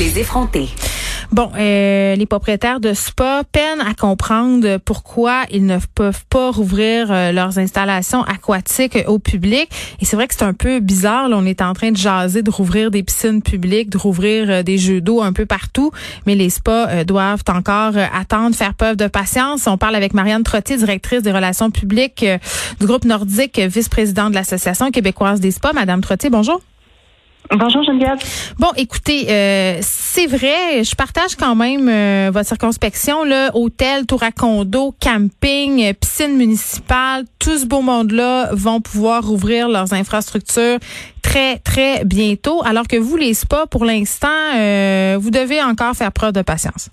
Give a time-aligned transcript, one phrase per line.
[0.00, 0.70] Les effronter.
[1.30, 7.12] Bon, euh, les propriétaires de spa peinent à comprendre pourquoi ils ne peuvent pas rouvrir
[7.12, 9.68] euh, leurs installations aquatiques au public.
[10.00, 11.28] Et c'est vrai que c'est un peu bizarre.
[11.28, 14.62] Là, on est en train de jaser, de rouvrir des piscines publiques, de rouvrir euh,
[14.62, 15.90] des jeux d'eau un peu partout.
[16.24, 19.66] Mais les spas doivent encore attendre, faire preuve de patience.
[19.66, 22.24] On parle avec Marianne Trottier, directrice des relations publiques
[22.80, 25.74] du groupe nordique, vice-présidente de l'Association québécoise des spas.
[25.74, 26.62] Madame Trottier, bonjour.
[27.52, 28.18] Bonjour Geneviève.
[28.60, 34.22] Bon, écoutez, euh, c'est vrai, je partage quand même euh, votre circonspection là, hôtel, tour
[34.22, 40.78] à condo, camping, euh, piscine municipale, tout ce beau monde-là vont pouvoir ouvrir leurs infrastructures
[41.22, 44.28] très très bientôt, alors que vous les spas pour l'instant,
[45.18, 46.88] vous devez encore faire preuve de patience.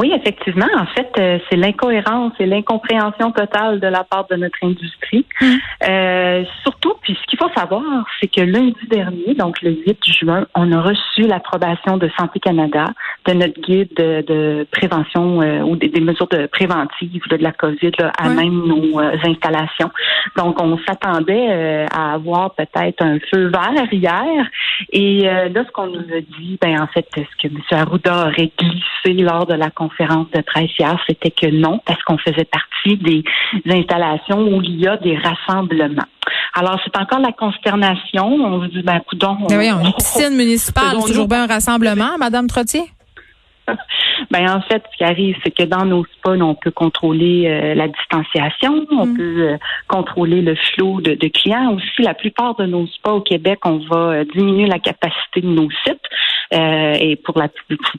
[0.00, 0.66] Oui, effectivement.
[0.78, 5.26] En fait, euh, c'est l'incohérence et l'incompréhension totale de la part de notre industrie.
[5.42, 5.46] Mmh.
[5.90, 7.82] Euh, surtout, puis ce qu'il faut savoir,
[8.18, 12.86] c'est que lundi dernier, donc le 8 juin, on a reçu l'approbation de Santé Canada
[13.26, 18.30] de notre guide de, prévention euh, ou des, mesures de préventives de la COVID à
[18.30, 19.90] même nos installations.
[20.38, 24.46] Donc, on s'attendait à avoir peut-être un feu vert hier.
[24.92, 27.60] Et là, ce qu'on nous a dit, ben en fait, ce que M.
[27.70, 32.02] Arruda aurait glissé lors de la conférence conférence de presse hier, c'était que non, parce
[32.04, 33.24] qu'on faisait partie des
[33.68, 36.06] installations où il y a des rassemblements.
[36.54, 38.26] Alors, c'est encore la consternation.
[38.26, 39.36] On se dit, ben, coudons.
[39.42, 42.82] On, oui, une piscine municipale, toujours bien un rassemblement, Madame Trottier?
[44.30, 47.74] Ben en fait, ce qui arrive, c'est que dans nos spas, on peut contrôler euh,
[47.74, 49.16] la distanciation, on mm.
[49.16, 49.56] peut euh,
[49.88, 51.74] contrôler le flot de, clients.
[51.74, 55.48] Aussi, la plupart de nos spas au Québec, on va euh, diminuer la capacité de
[55.48, 56.00] nos sites.
[56.52, 57.48] et pour la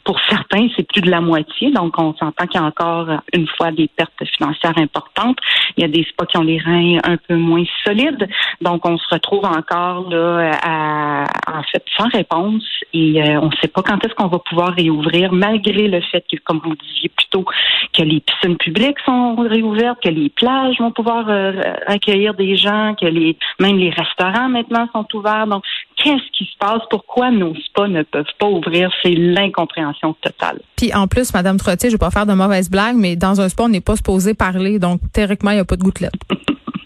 [0.03, 1.71] pour certains, c'est plus de la moitié.
[1.71, 5.37] Donc, on s'entend qu'il y a encore une fois des pertes financières importantes.
[5.77, 8.27] Il y a des spas qui ont les reins un peu moins solides.
[8.61, 13.69] Donc, on se retrouve encore là à, en fait sans réponse et on ne sait
[13.69, 17.27] pas quand est-ce qu'on va pouvoir réouvrir malgré le fait que, comme vous disiez plus
[17.29, 17.45] tôt,
[17.93, 22.95] que les piscines publiques sont réouvertes, que les plages vont pouvoir euh, accueillir des gens,
[22.99, 25.47] que les même les restaurants maintenant sont ouverts.
[25.47, 25.63] Donc,
[25.97, 26.81] qu'est-ce qui se passe?
[26.89, 28.91] Pourquoi nos spas ne peuvent pas ouvrir?
[29.03, 30.59] C'est l'incompréhension totale.
[30.75, 33.49] Puis en plus, Madame Trottier, je vais pas faire de mauvaises blagues, mais dans un
[33.49, 34.79] spa, on n'est pas supposé parler.
[34.79, 36.13] Donc, théoriquement, il n'y a pas de gouttelettes.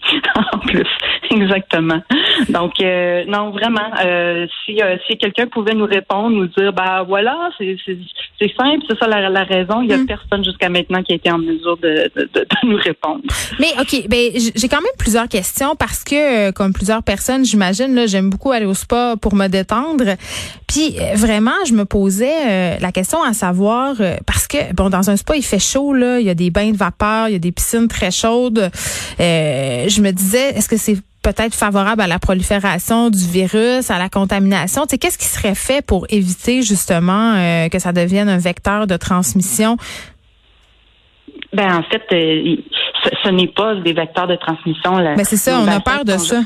[0.52, 0.86] en plus.
[1.30, 2.00] Exactement.
[2.48, 7.04] Donc, euh, non, vraiment, euh, si, euh, si quelqu'un pouvait nous répondre, nous dire, bah
[7.06, 7.76] voilà, c'est
[8.56, 9.80] simple, c'est ça la, raison.
[9.82, 10.06] Il n'y a hmm.
[10.06, 13.22] personne jusqu'à maintenant qui a été en mesure de, de, de, nous répondre.
[13.58, 18.06] Mais OK, ben, j'ai quand même plusieurs questions parce que, comme plusieurs personnes, j'imagine, là,
[18.06, 20.16] j'aime beaucoup aller au spa pour me détendre.
[20.66, 23.96] Puis, vraiment, je me posais la question à savoir,
[24.26, 26.72] parce que, bon, dans un spa, il fait chaud, là, il y a des bains
[26.72, 28.70] de vapeur, il y a des piscines très chaudes.
[29.18, 30.96] je me disais, est-ce que c'est
[31.26, 34.86] peut-être favorable à la prolifération du virus, à la contamination.
[34.86, 38.96] Tu qu'est-ce qui serait fait pour éviter justement euh, que ça devienne un vecteur de
[38.96, 39.76] transmission?
[41.52, 42.56] Ben en fait, euh,
[43.24, 44.98] ce, n'est pas des vecteurs de transmission.
[44.98, 46.42] Mais ben, c'est ça, on a peur de ça.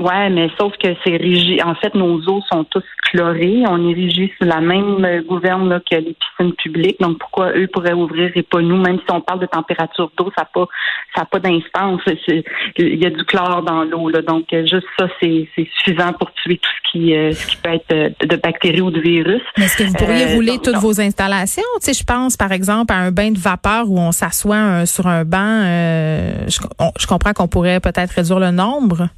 [0.00, 1.60] Ouais, mais sauf que c'est régi.
[1.62, 3.64] En fait, nos eaux sont tous chlorées.
[3.68, 6.98] On est régi sous la même gouverne là, que les piscines publiques.
[7.00, 8.78] Donc, pourquoi eux pourraient ouvrir et pas nous?
[8.78, 10.66] Même si on parle de température d'eau, ça n'a pas,
[11.14, 12.00] ça pas d'instance.
[12.78, 14.10] Il y a du chlore dans l'eau.
[14.22, 18.26] Donc, juste ça, c'est suffisant pour tuer tout ce qui, euh, ce qui peut être
[18.26, 19.42] de, bactéries ou de virus.
[19.58, 21.62] Mais est-ce que vous pourriez euh, rouler toutes vos installations?
[21.82, 25.06] Tu sais, je pense, par exemple, à un bain de vapeur où on s'assoit sur
[25.06, 25.62] un banc.
[25.66, 26.58] Euh, je,
[26.98, 29.10] je comprends qu'on pourrait peut-être réduire le nombre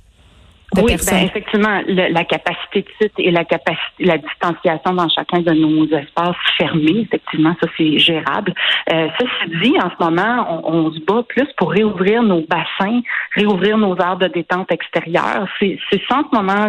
[0.77, 5.53] oui, Ben, effectivement, la capacité de site et la capacité, la distanciation dans chacun de
[5.53, 8.55] nos espaces fermés, effectivement, ça c'est gérable.
[8.93, 13.01] Euh, ceci dit, en ce moment, on, on, se bat plus pour réouvrir nos bassins,
[13.35, 15.47] réouvrir nos aires de détente extérieures.
[15.59, 15.79] C'est,
[16.09, 16.67] ça en ce moment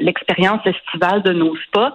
[0.00, 1.92] l'expérience estivale de nos spas.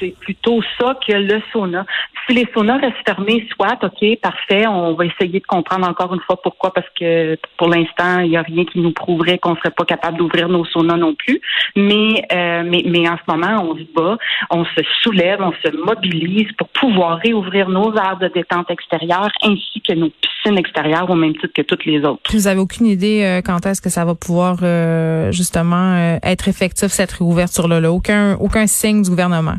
[0.00, 1.84] C'est plutôt ça que le sauna.
[2.32, 6.40] Les saunas restent fermés, soit ok, parfait, on va essayer de comprendre encore une fois
[6.42, 9.84] pourquoi, parce que pour l'instant, il n'y a rien qui nous prouverait qu'on serait pas
[9.84, 11.42] capable d'ouvrir nos sauna non plus.
[11.76, 14.16] Mais, euh, mais, mais en ce moment, on se bat,
[14.50, 19.82] on se soulève, on se mobilise pour pouvoir réouvrir nos aires de détente extérieure ainsi
[19.86, 22.22] que nos piscines extérieures au même titre que toutes les autres.
[22.32, 26.88] Vous avez aucune idée euh, quand est-ce que ça va pouvoir euh, justement être effectif
[26.88, 27.80] cette réouverture-là?
[27.80, 27.92] Là?
[27.92, 29.56] Aucun, aucun signe du gouvernement?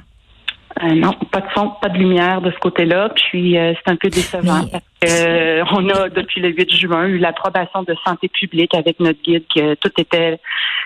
[0.82, 3.10] Non, pas de son, pas de lumière de ce côté-là.
[3.16, 4.66] Puis c'est un peu décevant.
[5.10, 9.44] Euh, on a, depuis le 8 juin, eu l'approbation de santé publique avec notre guide
[9.54, 10.40] que tout était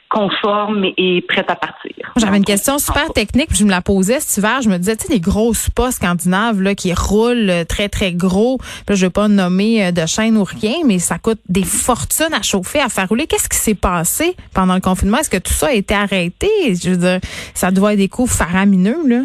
[0.10, 1.92] conforme et prêt à partir.
[2.16, 4.62] J'avais une question super technique, je me la posais cet hiver.
[4.62, 8.58] Je me disais, tu sais, les gros spas scandinaves là, qui roulent très, très gros.
[8.88, 12.34] Là, je vais pas nommer euh, de chaîne ou rien, mais ça coûte des fortunes
[12.34, 13.28] à chauffer, à faire rouler.
[13.28, 15.18] Qu'est-ce qui s'est passé pendant le confinement?
[15.18, 16.50] Est-ce que tout ça a été arrêté?
[16.82, 17.20] Je veux dire,
[17.54, 19.24] ça doit être des coûts faramineux, là.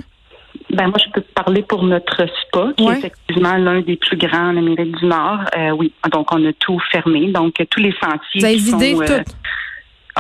[0.73, 4.49] Ben moi, je peux parler pour notre spa, qui est effectivement l'un des plus grands
[4.49, 5.41] en Amérique du Nord.
[5.57, 7.31] Euh, oui, donc on a tout fermé.
[7.31, 8.41] Donc tous les sentiers.
[8.41, 9.33] Vous avez vidé sont, tout.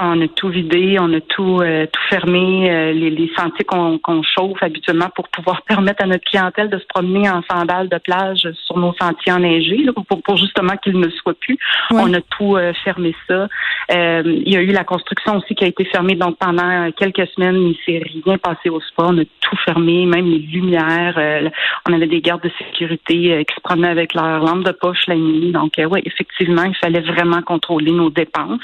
[0.01, 4.23] On a tout vidé, on a tout euh, tout fermé, euh, les, les, sentiers qu'on
[4.23, 8.49] chauffe habituellement pour pouvoir permettre à notre clientèle de se promener en sandales de plage
[8.65, 11.59] sur nos sentiers enneigés, là, pour, pour, justement qu'ils ne soient plus.
[11.91, 13.49] On a tout euh, fermé ça.
[13.91, 17.57] il y a eu la construction aussi qui a été fermée, donc pendant quelques semaines,
[17.57, 19.11] il s'est rien passé au sport.
[19.11, 21.51] On a tout fermé, même les lumières.
[21.87, 25.17] on avait des gardes de sécurité qui se promenaient avec leur lampe de poche la
[25.17, 25.53] nuit.
[25.53, 28.63] Donc oui, effectivement, il fallait vraiment contrôler nos dépenses,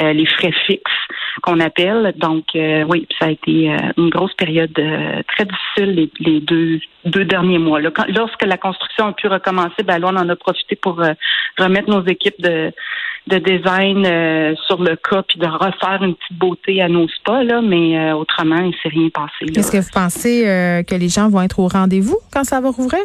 [0.00, 0.52] les frais
[1.42, 2.14] qu'on appelle.
[2.16, 6.80] Donc euh, oui, ça a été euh, une grosse période euh, très difficile les, deux
[7.04, 7.80] deux derniers mois.
[7.80, 11.00] lorsque la construction a pu recommencer, ben là on en a profité pour
[11.58, 12.72] remettre nos équipes de
[13.28, 14.04] de design
[14.66, 18.58] sur le cas puis de refaire une petite beauté à nos spas là, mais autrement
[18.58, 19.52] il s'est rien passé.
[19.54, 20.42] Est-ce que vous pensez
[20.88, 23.00] que les gens vont être au rendez-vous quand ça va rouvrir?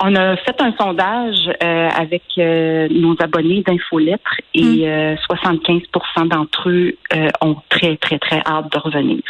[0.00, 5.82] On a fait un sondage euh, avec euh, nos abonnés d'Infolettre et 75
[6.16, 6.28] mm.
[6.28, 6.96] d'entre eux
[7.40, 9.22] ont très, très, très hâte de revenir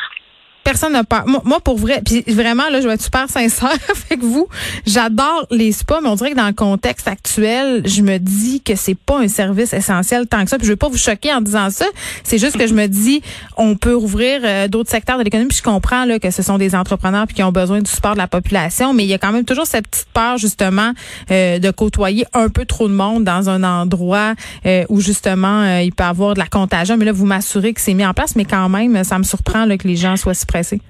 [0.68, 1.24] personne n'a pas.
[1.26, 3.70] Moi, pour vrai, puis vraiment, là, je vais être super sincère
[4.10, 4.48] avec vous.
[4.84, 8.74] J'adore les spas, mais on dirait que dans le contexte actuel, je me dis que
[8.74, 10.58] c'est pas un service essentiel tant que ça.
[10.58, 11.86] Puis je veux pas vous choquer en disant ça.
[12.22, 13.22] C'est juste que je me dis,
[13.56, 15.48] on peut ouvrir euh, d'autres secteurs de l'économie.
[15.48, 18.12] Puis je comprends là que ce sont des entrepreneurs puis qui ont besoin du support
[18.12, 20.92] de la population, mais il y a quand même toujours cette petite peur justement
[21.30, 24.34] euh, de côtoyer un peu trop de monde dans un endroit
[24.66, 26.98] euh, où justement il peut avoir de la contagion.
[26.98, 29.64] Mais là, vous m'assurez que c'est mis en place, mais quand même, ça me surprend
[29.64, 30.80] là, que les gens soient si stressé?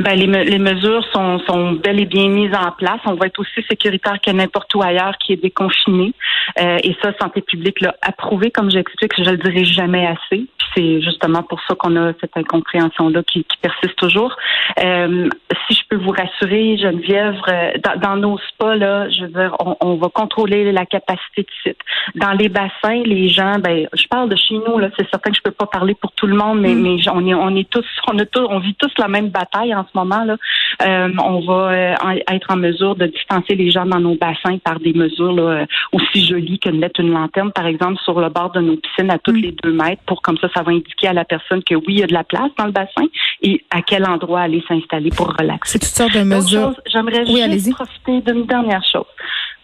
[0.00, 3.00] Ben, les, les, mesures sont, sont bel et bien mises en place.
[3.04, 6.12] On va être aussi sécuritaire que n'importe où ailleurs qui est déconfiné.
[6.60, 10.46] Euh, et ça, Santé publique l'a approuvé, comme j'explique, je le dirai jamais assez.
[10.74, 14.36] C'est justement pour ça qu'on a cette incompréhension-là qui, qui, persiste toujours.
[14.82, 15.28] Euh,
[15.68, 19.54] si je peux vous rassurer, Geneviève, euh, dans, dans, nos spas, là, je veux dire,
[19.60, 21.78] on, on, va contrôler la capacité de site.
[22.16, 25.36] Dans les bassins, les gens, ben, je parle de chez nous, là, c'est certain que
[25.36, 26.82] je peux pas parler pour tout le monde, mais, mm.
[26.82, 29.74] mais on est, on est tous, on a tous, on vit tous la même bataille
[29.74, 30.24] en ce moment.
[30.24, 30.36] Là.
[30.82, 31.94] Euh, on va euh,
[32.30, 36.26] être en mesure de distancer les gens dans nos bassins par des mesures là, aussi
[36.26, 39.18] jolies que de mettre une lanterne, par exemple, sur le bord de nos piscines à
[39.18, 39.42] toutes mm.
[39.42, 41.98] les deux mètres pour comme ça, ça va indiquer à la personne que oui, il
[42.00, 43.06] y a de la place dans le bassin
[43.42, 45.72] et à quel endroit aller s'installer pour relaxer.
[45.72, 46.74] C'est toutes sortes de mesures.
[46.86, 49.06] J'aimerais juste profiter d'une dernière chose.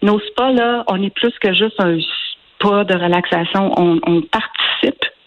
[0.01, 3.71] Nos spas, là, on est plus que juste un spa de relaxation.
[3.77, 4.60] On, on participe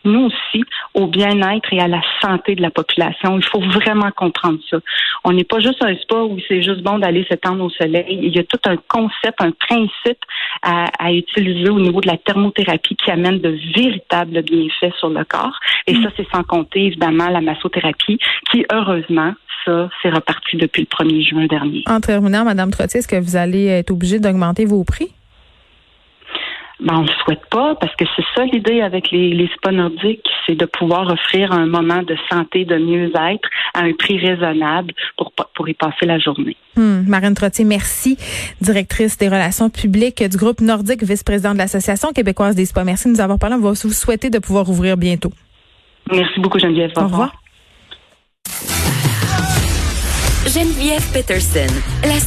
[0.04, 0.64] nous aussi,
[0.94, 3.38] au bien-être et à la santé de la population.
[3.38, 4.78] Il faut vraiment comprendre ça.
[5.24, 8.20] On n'est pas juste un spa où c'est juste bon d'aller s'étendre au soleil.
[8.22, 10.18] Il y a tout un concept, un principe
[10.62, 15.24] à, à, utiliser au niveau de la thermothérapie qui amène de véritables bienfaits sur le
[15.24, 15.58] corps.
[15.86, 18.18] Et ça, c'est sans compter évidemment la massothérapie
[18.50, 19.32] qui, heureusement,
[19.64, 21.84] ça, c'est reparti depuis le 1er juin dernier.
[21.86, 25.10] En terminant, Madame Trottier, est-ce que vous allez être obligée d'augmenter vos prix?
[26.80, 29.70] Ben, on ne le souhaite pas parce que c'est ça l'idée avec les, les spas
[29.70, 34.92] nordiques, c'est de pouvoir offrir un moment de santé, de mieux-être à un prix raisonnable
[35.16, 36.56] pour, pour y passer la journée.
[36.76, 37.04] Hmm.
[37.06, 38.18] Marine Trottier, merci,
[38.60, 42.82] directrice des relations publiques du groupe Nordique, vice-présidente de l'Association québécoise des spas.
[42.82, 43.54] Merci de nous avoir parlé.
[43.56, 45.30] On va vous souhaiter de pouvoir ouvrir bientôt.
[46.10, 46.90] Merci beaucoup, Geneviève.
[46.96, 47.32] Au, revoir.
[50.46, 51.72] Geneviève Peterson,
[52.02, 52.20] la